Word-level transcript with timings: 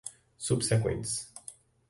subsequentes 0.45 1.29